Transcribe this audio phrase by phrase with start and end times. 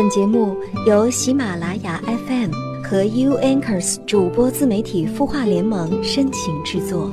[0.00, 0.56] 本节目
[0.86, 2.52] 由喜马拉雅 FM
[2.84, 7.10] 和 U Anchors 主播自媒体孵化联盟深情制作。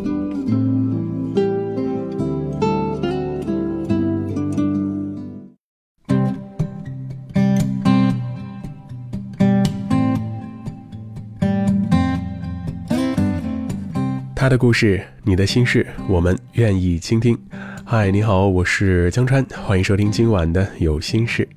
[14.36, 17.36] 他的故事，你的心事，我们愿意倾听。
[17.84, 21.50] 嗨，你好，我是江川，欢迎收听今晚的有心事。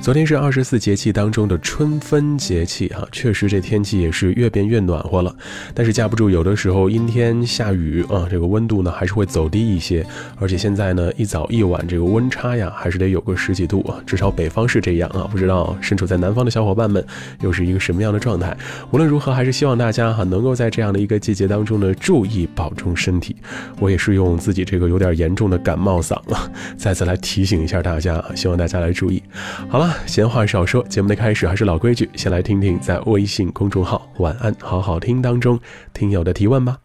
[0.00, 5.32] 昨天是二十四节气当中的春分节气哈，确实这天气也是越变越暖和了。
[5.74, 10.04] 但是架不住有的时候阴天下雨啊，这个温度呢还是会走低一些。
[10.38, 15.28] 而且现在呢一早一晚这个温差呀，还是得有个十几度啊，至少北方是这样啊。
[15.30, 17.04] 不知道身处在南方的小伙伴们
[17.42, 18.56] 又是一个什么样的状态？
[18.90, 23.36] 无论如何，还是希望大家哈能够在这样的一个季节当中呢注意保重身体。
[23.78, 29.22] 我也是用自己这个有点严重的感冒嗓啊，再次来提醒一下大家，希望大家来注意。
[29.68, 29.89] 好了。
[30.06, 35.58] 闲话少说，节目的开始还是老规矩，先来听听在微信公众号“晚安好好听”当中
[35.92, 36.76] 听友的提问吧。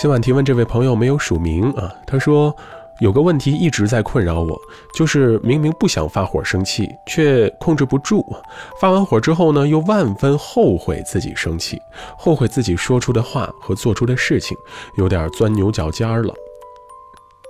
[0.00, 2.54] 今晚提问这位朋友没有署名啊，他说
[3.00, 4.60] 有个问题一直在困扰我，
[4.94, 8.24] 就是明明不想发火生气，却控制不住，
[8.80, 11.80] 发完火之后呢，又万分后悔自己生气，
[12.16, 14.56] 后悔自己说出的话和做出的事情，
[14.96, 16.32] 有点钻牛角尖了。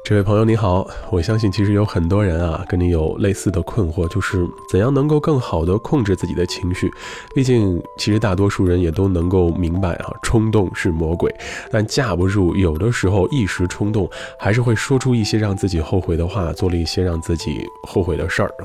[0.09, 6.91] 这位朋友你好，我相信其实有很多人啊跟你有类似的困惑，就是怎样能够更好的控制自己的情绪。
[7.35, 11.31] 毕竟其实大多数人也都能够明白啊，冲动是魔鬼，
[11.71, 18.65] 但架不住有的时候一时冲动，还是会说出一些让自己后悔的话，做了一些让自己后悔的事儿啊。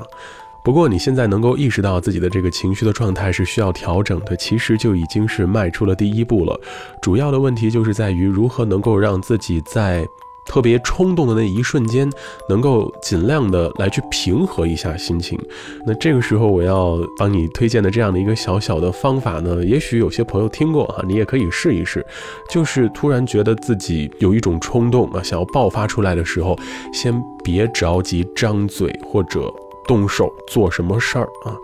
[0.64, 6.58] 不过你现在能够意识到自己的这个情绪的状态是需要调整的，其实就已经是迈出了第一步了。
[7.02, 10.08] 主要的问题就是在于如何能够让自己在。
[10.44, 12.10] 特别冲动的那一瞬间，
[12.48, 15.38] 能够尽量的来去平和一下心情。
[15.86, 22.04] 那这个时候，我要帮你推荐的这样的一个小小的方法呢，也许有些朋友听过哈，你也可以试一试。
[22.50, 26.56] 就是突然觉得自己有一种冲动啊，想要爆发出来的时候，
[26.92, 29.52] 先别着急张嘴或者
[29.86, 31.56] 动手做什么事儿啊，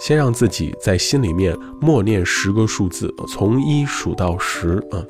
[0.00, 5.04] 先让自己在心里面默念十个数字，从一数到十啊。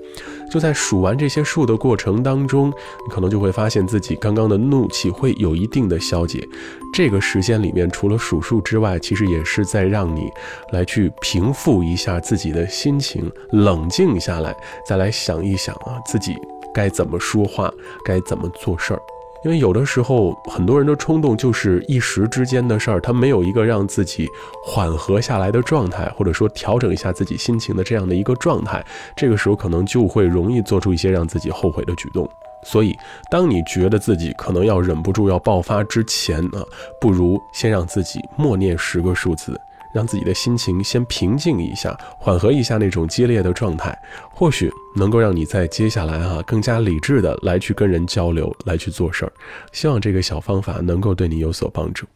[0.51, 6.47] 就在数完这些数的过程当中，你可能就会发现自己刚刚的怒气会有一定的消解。
[6.93, 10.29] 这个时间里面，除了数数之外，其实也是在让你
[10.73, 14.55] 来去平复一下自己的心情，冷静下来，
[14.87, 16.37] 再来想一想啊，自己
[16.75, 17.73] 该怎么说话，
[18.05, 19.01] 该怎么做事儿。
[19.45, 24.29] 因为有的时候，很多人的冲动就是一时之间的事儿，他没有一个让自己
[24.65, 28.85] 缓和下来的状态，或者说调整一下自己心情的这样的一个状态，
[29.17, 32.29] 这个时候可能就会容易做出一些让自己后悔的举动。
[32.65, 32.97] 所以，
[33.29, 36.63] 当你觉得自己可能要忍不住要爆发之前啊，
[37.01, 39.61] 不如先让自己默念十个数字。
[39.93, 43.97] 让自己的心情先平静一下，缓和一下那种激烈的状态，
[44.31, 49.33] 或许能够让你在接下来哈更加理智的来去跟人交流，来去做事儿。
[49.73, 52.07] 希望这个小方法能够对你有所帮助。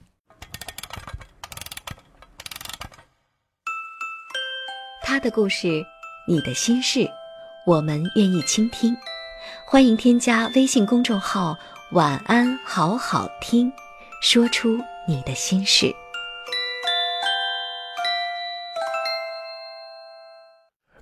[5.03, 5.84] 他的故事，
[6.26, 7.09] 你的心事，
[7.66, 8.97] 我们愿意倾听。
[9.65, 11.56] 欢迎添加微信公众号
[11.92, 13.72] “晚安好好听”，
[14.20, 15.94] 说出你的心事。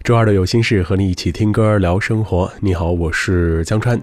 [0.04, 2.52] 周二的有心事，和你一起听歌聊生活。
[2.60, 3.98] 你好，我是江川。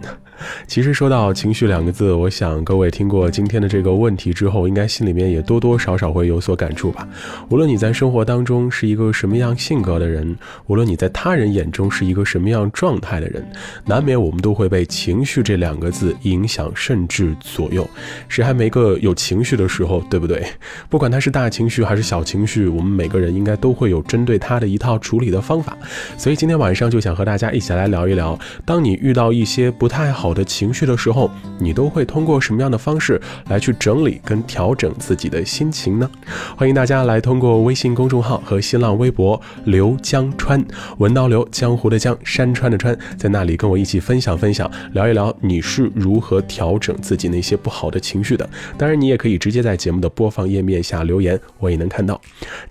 [0.67, 7.07] 其实说到情绪两个字，我想各位听过今天的这个问题之后，应该心里面也多多少少会有所感触吧。
[7.49, 10.35] 无论你在生活当中是一个什么样性格的人，
[10.67, 13.45] 无论你在他人眼中是一个什么样状态的人，
[13.85, 17.87] 难免我们都会被情绪这两个字影响，甚至左右。
[18.27, 20.43] 谁还没个有情绪的时候，对不对？
[20.89, 25.77] 不管他是大情绪还是小情绪，我们每个人应该都会有针对他的一套处理的方法。
[26.17, 30.30] 所以今天晚上就想和大家一起来聊一聊，当你遇到一些不太好。
[30.31, 33.19] 我的情绪的时候，你都会通过什么样的方式
[33.49, 36.09] 来去整理跟调整自己的心情呢？
[36.55, 40.65] 欢迎大家来通过微信公众号和新浪微博“刘江川”，
[40.99, 48.49] 文刀刘江湖的江山川的川，在那里跟我一起分享分享，聊一聊你是如何调整自己那些不好的情绪的。
[48.77, 52.21] 当然，你也可以直接在节目的播放页面下留言，我也能看到。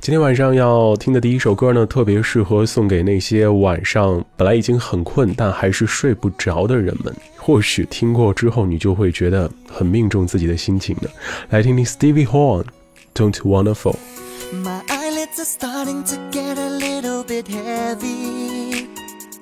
[0.00, 7.14] 今天晚上要听的第一首歌呢，特别适合送给那些晚上本来已经很困，但还是睡不着的人们。
[7.39, 11.09] 或许听过之后，你就会觉得很命中自己的心情的。
[11.50, 12.65] 来听听 Stevie Horn
[13.13, 18.88] Don't Wanna Fall。My eyelids are starting to get a little bit heavy,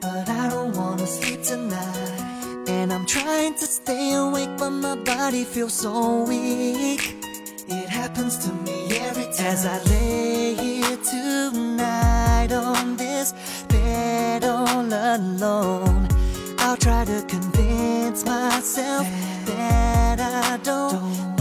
[0.02, 1.78] but I don't wanna sleep tonight.
[2.68, 7.16] And I'm trying to stay awake, but my body feels so weak.
[7.68, 13.34] It happens to me every time as I lay here tonight on this
[13.68, 16.08] bed all alone.
[16.60, 17.67] I'll try to convince
[18.09, 19.07] myself
[19.45, 21.38] that I don't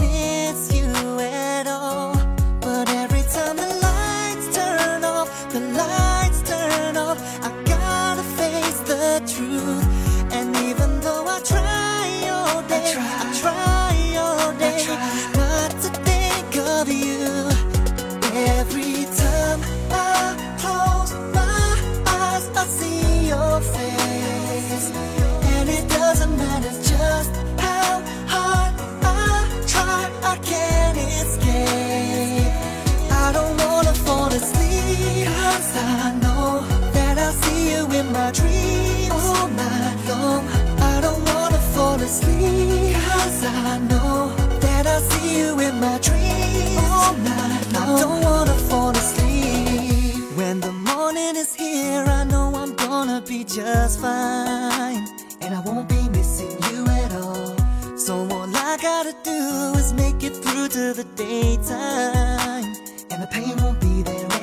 [35.78, 36.60] I know
[36.92, 40.46] that I'll see you in my dreams all night long.
[40.92, 46.78] I don't wanna fall asleep, cause I know that I'll see you in my dreams
[46.90, 47.96] all night long.
[47.96, 50.36] I don't wanna fall asleep.
[50.36, 55.06] When the morning is here, I know I'm gonna be just fine.
[55.40, 57.56] And I won't be missing you at all.
[57.96, 59.38] So all I gotta do
[59.78, 62.74] is make it through to the daytime.
[63.10, 64.37] And the pain won't be there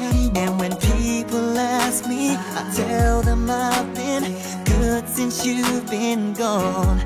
[2.03, 4.23] me, I tell them I've been
[4.65, 7.01] good since you've been gone.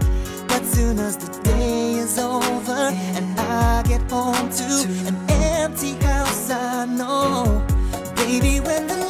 [0.48, 2.82] But soon as the day is over
[3.18, 4.70] and I get home to
[5.08, 7.66] an empty house, I know,
[8.16, 9.09] baby, when the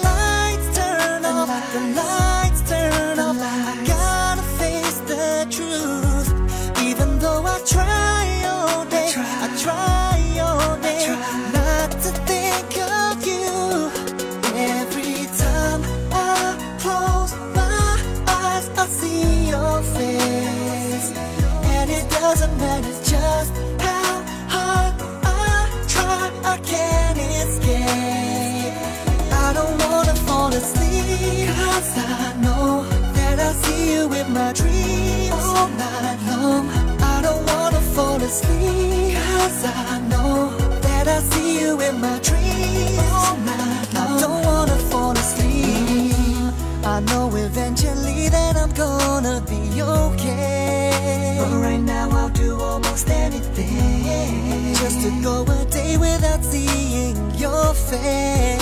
[35.70, 36.70] all night long.
[37.02, 43.00] I don't wanna fall asleep, cause I know that I'll see you in my dreams
[43.12, 44.18] all night long.
[44.18, 46.54] I don't wanna fall asleep.
[46.84, 51.38] I know eventually that I'm gonna be okay.
[51.40, 57.74] But right now I'll do almost anything just to go a day without seeing your
[57.74, 58.59] face.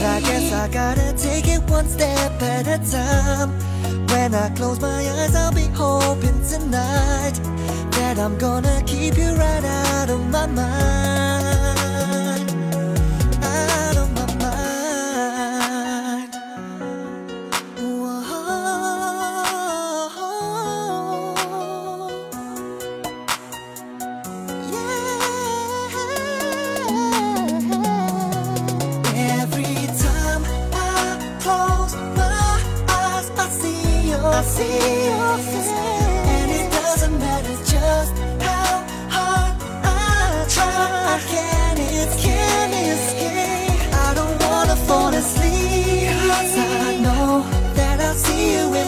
[0.00, 3.50] But I guess I gotta take it one step at a time.
[4.08, 7.34] When I close my eyes, I'll be hoping tonight
[7.92, 9.30] that I'm gonna keep you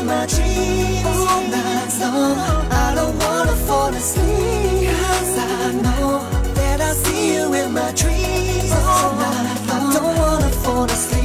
[0.03, 2.37] in my dreams all night long.
[2.71, 4.91] I don't wanna fall asleep.
[4.91, 6.21] 'cause I know
[6.55, 9.91] that I'll see you in my dreams all night long.
[9.91, 11.21] I don't wanna fall asleep.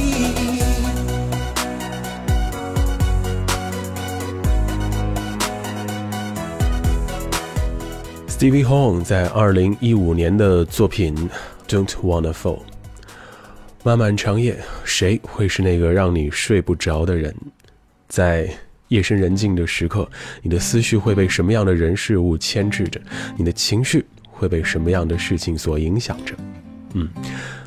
[8.28, 11.16] Stevie Hong 在二零一五年的作品
[11.68, 12.58] 《Don't Wanna Fall》。
[13.82, 17.34] 漫漫长夜，谁会是那个让你睡不着的人？
[18.08, 18.48] 在
[18.88, 20.08] 夜深人静的时刻，
[20.42, 23.00] 你的思绪会被什么样的人事物牵制着？
[23.36, 26.34] 你的情绪会被什么样的事情所影响着？
[26.94, 27.06] 嗯，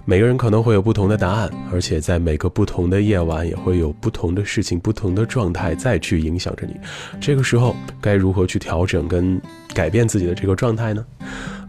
[0.03, 6.75] 每个人可能会有不同的答案，而且在每个不同的夜晚，也会有不同的事情、不同的状态再去影响着你。
[7.19, 9.39] 这个时候，该如何去调整跟
[9.75, 11.05] 改变自己的这个状态呢？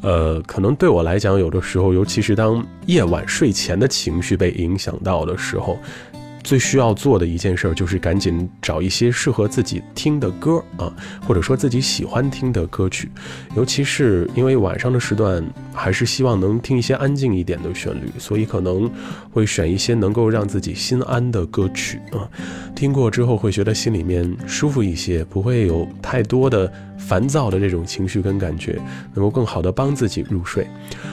[0.01, 5.79] 呃，可能对我来讲，有的时候，尤其是当夜晚睡前的情绪被影响到的时候，
[6.45, 10.93] 最需要做的一件事儿就是赶紧找一些适合自己听的歌啊，
[11.27, 13.11] 或者说自己喜欢听的歌曲，
[13.57, 18.91] 尤其是因为晚上的时段还是希望能听一些安静一点的旋律，所以可能
[19.31, 22.29] 会选一些能够让自己心安的歌曲啊，
[22.75, 28.81] 听过之后会觉得心里面舒服一些，不会有太多的烦躁的这种情绪跟感觉，
[29.15, 30.67] 能够更好的帮自己入睡。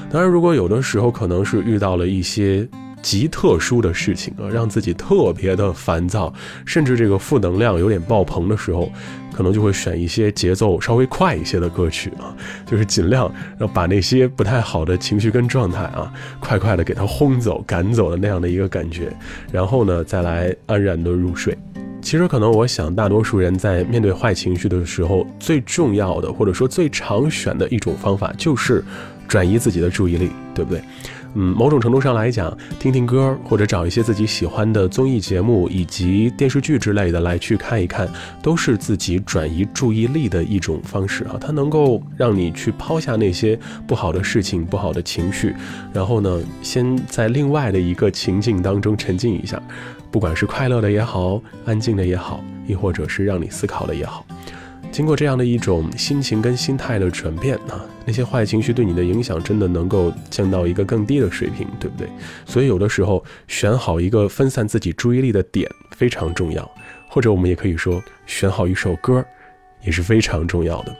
[0.09, 2.67] 当然，如果有的时候可能是遇到了一些
[3.01, 6.33] 极特殊的事情啊，让自己特别的烦躁，
[6.65, 8.91] 甚至这个负能量有点爆棚的时候，
[9.33, 19.11] 可能就会选一些节奏稍微快一些的歌曲啊，就是尽量让把那些不太好的情绪跟状态啊，快快的给它轰走、赶走的那样的一个感觉，
[19.51, 21.57] 然后呢，再来安然的入睡。
[22.01, 28.81] 其实，可能我想，大多数人在面对坏情绪的时候，最重要的或者说最常选的一种方法，就是
[29.27, 30.81] 转移自己的注意力，对不对？
[31.35, 38.09] 嗯，某种程度上来讲，听听歌或者找一些自己喜欢的综艺节目以及电视剧之类的来去看一看，
[38.41, 41.37] 都是自己转移注意力的一种方式啊。
[41.39, 43.57] 它能够让你去抛下那些
[43.87, 45.55] 不好的事情、不好的情绪，
[45.93, 49.61] 然后呢，先在另外的一个情境当中沉浸一下。
[50.11, 54.25] 不管是快乐的也好，安静的也好，亦或者是让你思考的也好，
[54.99, 62.09] 经过这样的一种心情跟心态的转变啊，那些坏情绪对你的影响真的能够降到一个更低的水平，对不对？
[62.45, 66.69] 所以有的时候选好一个分散自己注意力的点非常重要，
[67.07, 69.25] 或者我们也可以说选好一首歌
[69.83, 70.93] 也是非常重要的。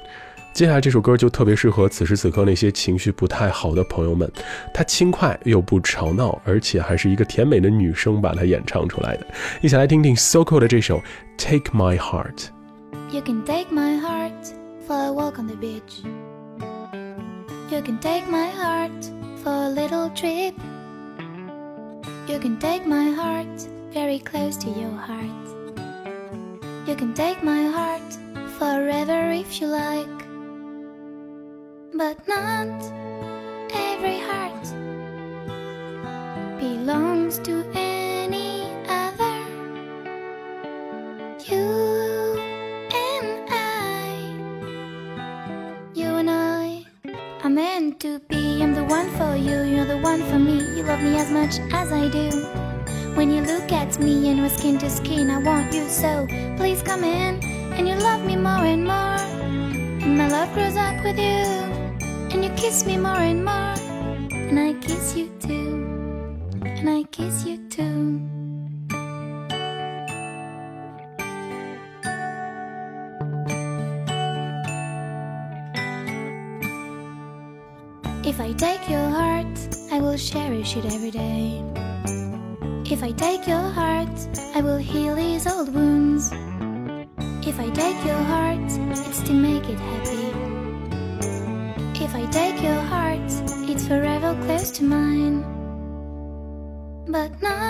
[0.54, 4.32] 接下来这首歌就特别适合此时此刻那些情绪不太好的朋友们，
[4.74, 9.28] 它轻快又不吵闹，而且还是一个甜美的女生把它演唱出来的。
[9.60, 11.00] 一起来听听 Soko 的这首
[11.38, 12.36] 《Take My Heart》。
[13.12, 14.54] You can take my heart
[14.86, 16.02] for a walk on the beach.
[17.72, 19.04] You can take my heart
[19.42, 20.54] for a little trip.
[22.28, 25.48] You can take my heart very close to your heart.
[26.88, 28.10] You can take my heart
[28.60, 30.20] forever if you like.
[31.96, 32.70] But not
[33.74, 34.66] every heart
[36.60, 38.09] belongs to any
[51.00, 52.30] love me as much as I do.
[53.16, 56.28] When you look at me and we're skin to skin, I want you so.
[56.58, 57.42] Please come in
[57.74, 59.20] and you love me more and more.
[60.04, 61.46] And my love grows up with you.
[62.32, 63.76] And you kiss me more and more.
[64.32, 65.29] And I kiss you
[80.80, 81.64] it every day.
[82.86, 84.16] If I take your heart,
[84.56, 86.32] I will heal these old wounds.
[87.46, 88.70] If I take your heart,
[89.08, 90.28] it's to make it happy.
[92.04, 93.30] If I take your heart,
[93.70, 95.44] it's forever close to mine.
[97.08, 97.69] But not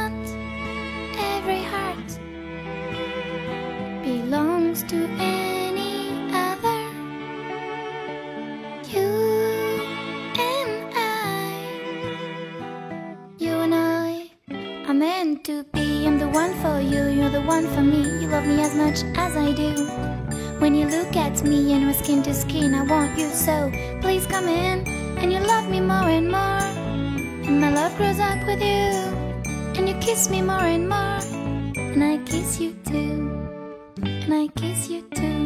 [22.10, 23.72] skin to skin, I want you so.
[24.01, 24.88] Please come in
[25.20, 26.66] and you love me more and more.
[27.46, 28.89] And my love grows up with you.
[29.78, 31.22] And you kiss me more and more.
[31.78, 33.30] And I kiss you too.
[34.01, 35.38] And I kiss you too.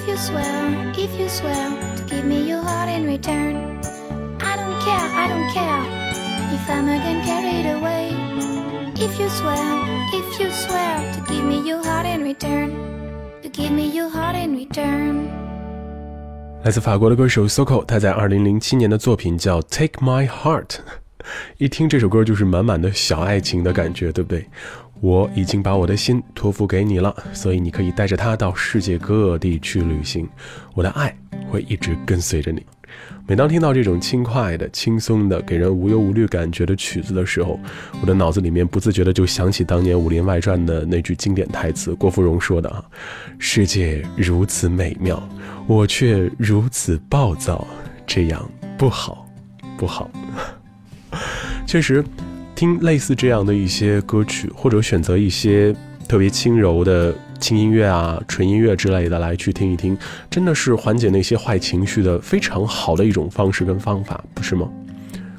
[0.00, 3.80] If you swear, if you swear to give me your heart in return.
[4.40, 5.82] I don't care, I don't care
[6.54, 8.12] if I'm again carried away.
[8.94, 9.56] If you swear,
[10.12, 12.70] if you swear to give me your heart in return.
[13.42, 15.28] To give me your heart in return.
[16.62, 20.68] 来自法国的歌手 Soko，他在2007年的作品叫《Take My Heart》，
[21.58, 24.48] 一听这首歌就是满满的小爱情的感觉，对不对？
[25.01, 30.29] 我已经把我的心托付给你了，所以你可以带着它到世界各地去旅行。
[30.75, 31.13] 我的爱
[31.49, 32.63] 会一直跟随着你。
[33.25, 37.59] 每当听到这种轻快的、轻松的、给人无忧无虑感觉的曲子的时候，
[37.99, 42.83] 我的脑子里面不自觉的就想起当年《武林外传》的那句经典台词，郭芙蓉说的啊
[43.39, 45.21] ：“世界如此美妙，
[45.67, 47.65] 我却如此暴躁，
[48.05, 49.25] 这样不好，
[49.77, 50.11] 不好。”
[51.65, 52.03] 确实。
[52.61, 55.75] 听类似这样的一些歌曲，或者选择一些
[56.07, 59.97] 特别轻柔的轻音乐啊、纯音乐之类的来去听一听，
[60.29, 64.69] 真的是缓解那些坏情绪的非常好的一种方式跟方法，不是吗？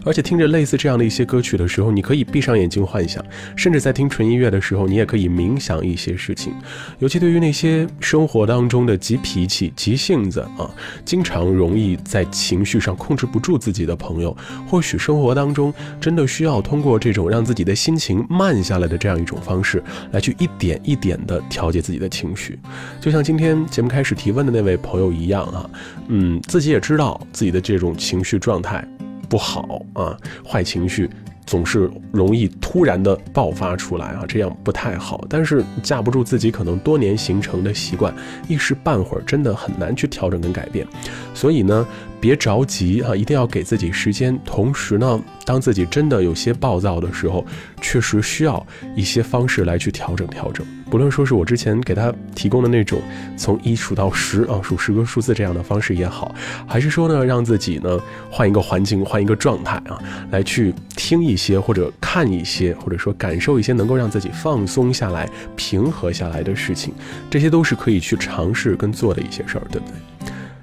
[0.05, 3.25] 而且听着类似这样的一些歌曲的时候，你可以闭上眼睛幻想，
[3.57, 6.53] 甚至在听纯音乐的时候，你也可以冥想一些事情。
[6.99, 10.71] 尤其对于那些生活当中的急脾气、急性子啊，
[11.05, 22.59] 经常容易在情绪上控制不住自己的朋友，或许生活当中真的需要通过这种让自己的心情慢下来的这样一种方式，来去一点一点的调节自己的情绪。
[23.01, 25.71] 就像今天节目开始提问的那位朋友一样啊，
[26.09, 28.87] 嗯，自己也知道自己的这种情绪状态。
[29.33, 30.15] 不好啊，
[30.47, 31.09] 坏情绪
[31.47, 35.25] 总是容易突然的爆发出来啊，这样不太好。
[35.27, 38.15] 但是架不住自己可能多年形成的习惯，
[38.47, 40.87] 一时半会儿真的很难去调整跟改变。
[41.33, 41.89] 所以呢，
[42.21, 44.39] 别着急啊，一定要给自己时间。
[44.45, 47.43] 同时呢，当自己真的有些暴躁的时候，
[47.81, 50.67] 确实需要一些方式来去调整调整。
[50.93, 53.01] 不论说是我之前给他提供的那种
[53.35, 56.35] 从一数到十啊，数十个数字这样的方式也好，
[56.67, 57.99] 还是说呢，让自己呢
[58.31, 59.99] 换一个环境，换一个状态啊，
[60.31, 66.93] 来去听一些或者看一些，或者说感受一些能够让自己放松下来、平和下来的事情，
[67.31, 69.95] 这些都是可以去尝试跟做的一些事儿，对不对？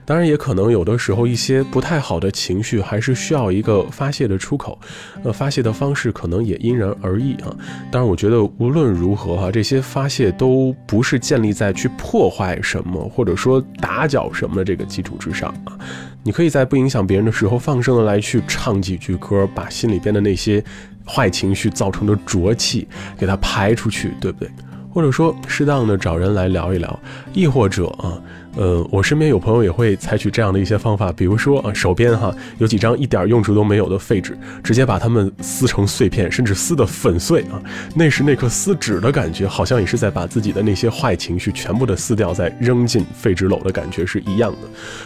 [0.10, 4.76] 当然，也可能有的时候一些不太好的情绪还是需要一个发泄的出口，
[5.24, 7.56] 呃，发泄的方式可能也因人而异啊。
[7.92, 15.78] 当然，我觉得无论如何哈，这些发泄都不是建立在去破坏什么或者说打搅什么的这个基础之上啊。
[16.24, 20.64] 你可以在不影响别人的时候，放声的来去唱几句歌，把心里边的那些
[21.06, 24.50] 坏情绪造成的浊气给它排出去，对不对？
[24.92, 27.00] 或者说，适当的找人来聊一聊，
[27.32, 28.20] 亦或者啊。
[28.56, 37.62] 呃，我身边有朋友也会采取这样的一些方法，比如说啊，手边哈有几张一点用处都没有的废纸，直接把它们撕成碎片，甚至撕得粉碎啊。
[37.96, 44.58] 那时那刻撕纸的感觉，好像也是在把自己的那些坏情绪全部的撕掉，再扔进废纸篓的感觉是一样的。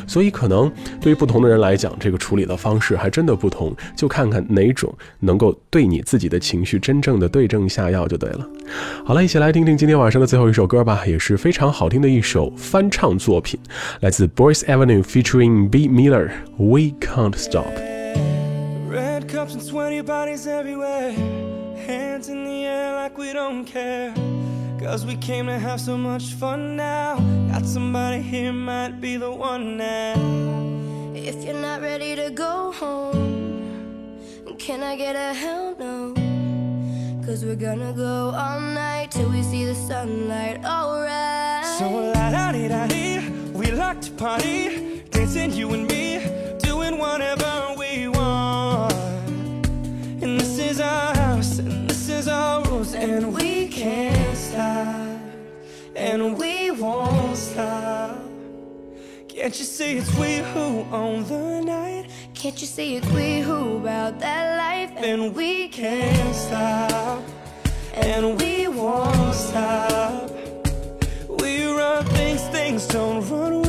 [0.07, 0.71] 所以可能
[1.01, 8.47] 对于不同的人来讲，这个处理的方式还真的不同，就看看哪种能够对你自己的情绪真正的对症下药就对了。
[9.05, 13.32] 好了，一起来听听今天晚上的最后一首歌吧，也是非常好听的一首翻唱作。
[13.32, 13.60] 作品
[14.00, 17.72] 来自 Boys Avenue featuring B Miller We Can't Stop
[18.90, 21.12] Red cups and sweaty bodies everywhere
[21.86, 24.12] Hands in the air like we don't care
[24.80, 27.18] Cause we came to have so much fun now
[27.52, 30.14] Got somebody here might be the one now
[31.14, 34.18] If you're not ready to go home
[34.58, 36.14] Can I get a hell no?
[37.24, 42.52] Cause we're gonna go all night till we see the sunlight, alright So la da
[42.52, 43.21] dee da dee
[44.01, 46.19] to party, dancing you and me,
[46.59, 48.93] doing whatever we want.
[50.21, 55.19] And this is our house, and this is our rules, and we can't stop,
[55.95, 58.17] and we won't stop.
[59.27, 62.09] Can't you see it's we who own the night?
[62.33, 64.91] Can't you see it's we who about that life?
[65.03, 67.23] And we can't stop,
[67.93, 70.31] and we won't stop
[71.43, 73.61] We run things, things don't run.
[73.61, 73.62] We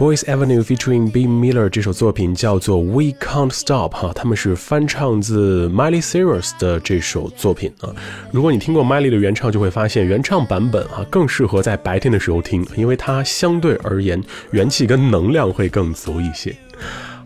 [0.00, 7.94] Boys Avenue featuring B Miller 这首作品叫做 We Can't Stop 哈，他们是翻唱自 Miley Cyrus 的这首作品啊。
[8.32, 14.18] 如果你听过 Miley 的原唱，就会发现原唱版本啊更适合在白天的时候听，因为它相对而言
[14.52, 16.56] 元气跟能量会更足一些。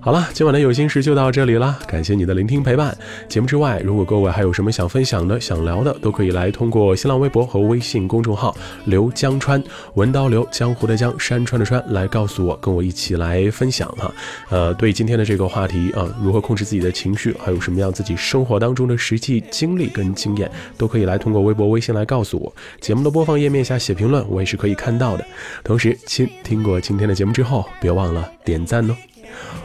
[0.05, 2.95] 好了，今晚的有心事就到这里了，感谢你的聆听陪伴。
[3.27, 9.65] 节目之外，如果各位还有什么想分享的、想聊的，都可以来通过新浪微博和微信公众号“刘江川
[9.95, 14.15] 文刀刘江湖的江山川的川”来告诉我，跟我一起来分享哈。
[14.51, 22.55] 呃，对今天的这个话题啊，如何控制自己的情绪，还有什么样自己生活当中的实际经历跟经验，都可以来通过微博、微信来告诉我。
[22.79, 25.25] 节目的播放页面下写评论，我也是可以看到的。
[25.65, 28.95] 同时，亲听过今天的节目之后，别忘了点赞哦。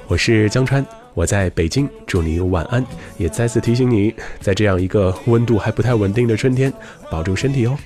[0.08, 2.86] 我是江川，我在北京，祝你晚安。
[3.18, 6.74] 也再次提醒你，在这样一个温度还不太稳定的春天，
[7.10, 7.78] 保重身体哦。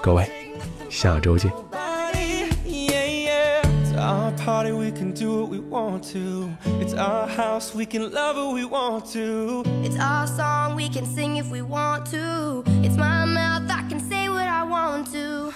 [0.00, 0.28] 各位，
[0.88, 1.50] 下周见。
[5.42, 5.76] It's we who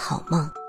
[0.00, 0.59] 好梦。